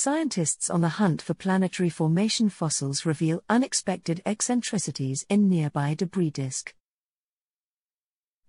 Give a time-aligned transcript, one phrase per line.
[0.00, 6.72] Scientists on the hunt for planetary formation fossils reveal unexpected eccentricities in nearby debris disk.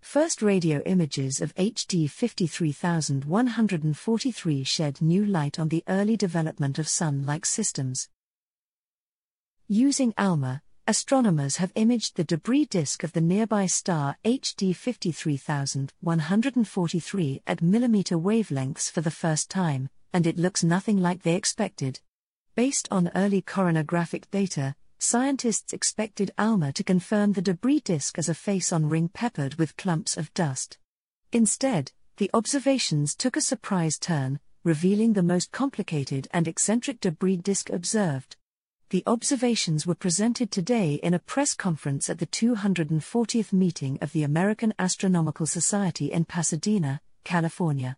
[0.00, 7.24] First radio images of HD 53143 shed new light on the early development of Sun
[7.24, 8.08] like systems.
[9.68, 17.60] Using ALMA, astronomers have imaged the debris disk of the nearby star HD 53143 at
[17.60, 21.98] millimeter wavelengths for the first time, and it looks nothing like they expected.
[22.54, 28.34] Based on early coronagraphic data, scientists expected ALMA to confirm the debris disk as a
[28.34, 30.78] face on ring peppered with clumps of dust.
[31.32, 37.70] Instead, the observations took a surprise turn, revealing the most complicated and eccentric debris disk
[37.70, 38.36] observed.
[38.90, 44.22] The observations were presented today in a press conference at the 240th meeting of the
[44.22, 47.96] American Astronomical Society in Pasadena, California.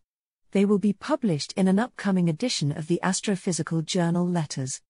[0.52, 4.80] They will be published in an upcoming edition of the Astrophysical Journal Letters.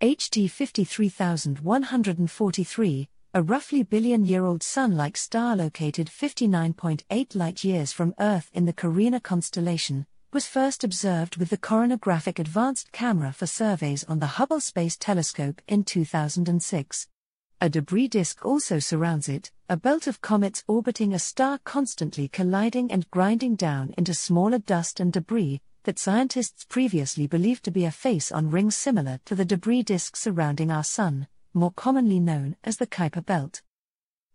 [0.00, 8.16] HD 53143, a roughly billion year old sun like star located 59.8 light years from
[8.18, 14.04] Earth in the Carina constellation, was first observed with the Coronagraphic Advanced Camera for surveys
[14.04, 17.08] on the Hubble Space Telescope in 2006.
[17.60, 22.92] A debris disk also surrounds it, a belt of comets orbiting a star constantly colliding
[22.92, 27.90] and grinding down into smaller dust and debris that scientists previously believed to be a
[27.90, 32.76] face on rings similar to the debris disk surrounding our Sun, more commonly known as
[32.76, 33.62] the Kuiper Belt.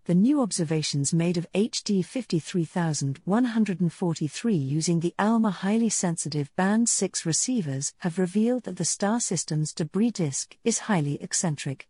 [0.06, 7.92] The new observations made of HD 53143 using the ALMA highly sensitive Band 6 receivers
[7.97, 11.88] have revealed that the star system's debris disk is highly eccentric.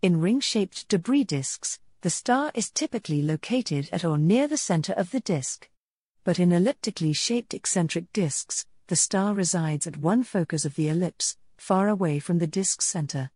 [0.00, 4.92] In ring shaped debris disks, the star is typically located at or near the center
[4.92, 5.68] of the disk.
[6.22, 11.36] But in elliptically shaped eccentric disks, the star resides at one focus of the ellipse,
[11.56, 13.32] far away from the disk's center.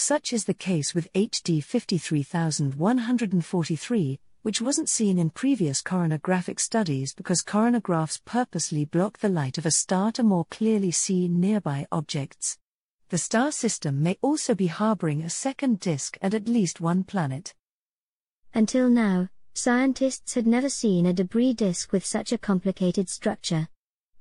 [0.00, 7.42] Such is the case with HD 53143, which wasn't seen in previous coronagraphic studies because
[7.42, 12.58] coronagraphs purposely block the light of a star to more clearly see nearby objects.
[13.08, 17.52] The star system may also be harboring a second disk and at least one planet.
[18.54, 23.66] Until now, scientists had never seen a debris disk with such a complicated structure.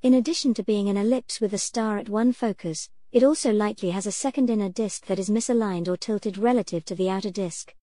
[0.01, 3.91] In addition to being an ellipse with a star at one focus, it also likely
[3.91, 7.73] has a second inner disk that is misaligned or tilted relative to the outer disk.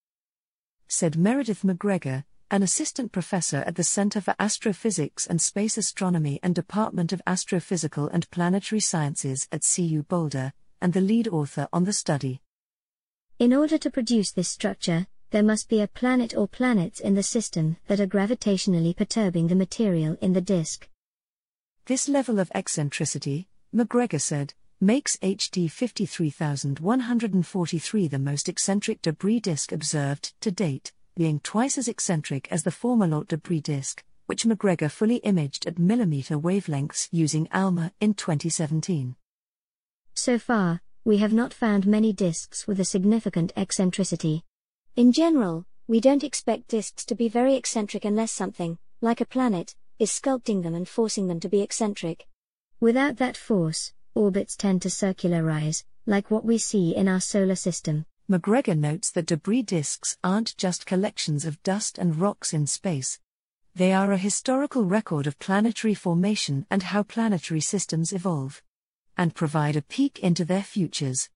[0.88, 6.54] Said Meredith MacGregor, an assistant professor at the Center for Astrophysics and Space Astronomy and
[6.54, 11.92] Department of Astrophysical and Planetary Sciences at CU Boulder, and the lead author on the
[11.92, 12.42] study.
[13.38, 17.22] In order to produce this structure, there must be a planet or planets in the
[17.22, 20.88] system that are gravitationally perturbing the material in the disk.
[21.86, 30.32] This level of eccentricity, MacGregor said, makes HD 53143 the most eccentric debris disk observed
[30.40, 35.66] to date, being twice as eccentric as the Fomalhaut debris disk, which MacGregor fully imaged
[35.66, 39.16] at millimeter wavelengths using ALMA in 2017.
[40.14, 44.44] So far, we have not found many disks with a significant eccentricity.
[44.96, 49.74] In general, we don't expect disks to be very eccentric unless something, like a planet,
[49.98, 52.26] is sculpting them and forcing them to be eccentric.
[52.80, 58.06] Without that force, orbits tend to circularize, like what we see in our solar system.
[58.28, 63.18] MacGregor notes that debris disks aren't just collections of dust and rocks in space.
[63.74, 68.62] They are a historical record of planetary formation and how planetary systems evolve
[69.16, 71.28] and provide a peek into their futures.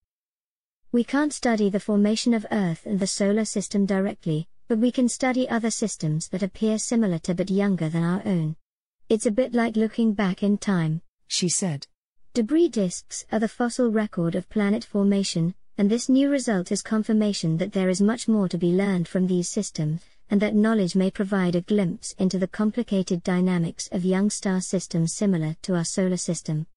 [0.91, 5.09] We can't study the formation of Earth and the solar system directly, but we can
[5.09, 8.57] study other systems that appear similar to but younger than our own.
[9.09, 11.87] It's a bit like looking back in time, she said.
[12.39, 17.57] Debris disks are the fossil record of planet formation, and this new result is confirmation
[17.57, 21.11] that there is much more to be learned from these systems, and that knowledge may
[21.11, 26.17] provide a glimpse into the complicated dynamics of young star systems similar to our solar
[26.17, 26.69] system.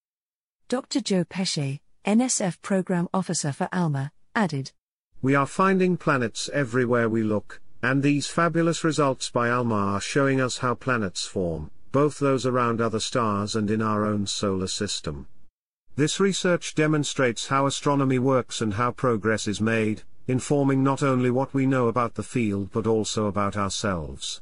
[0.68, 1.00] Dr.
[1.00, 4.72] Joe Pesce, NSF Program Officer for ALMA, added
[5.22, 10.42] We are finding planets everywhere we look, and these fabulous results by ALMA are showing
[10.42, 15.28] us how planets form, both those around other stars and in our own solar system.
[16.02, 21.54] This research demonstrates how astronomy works and how progress is made, informing not only what
[21.54, 24.42] we know about the field but also about ourselves.